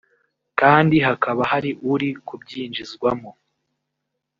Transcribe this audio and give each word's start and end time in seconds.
kandi 0.59 0.95
hakaba 1.07 1.41
hari 1.51 1.69
uri 1.91 2.09
kubyinjizwamo 2.27 3.31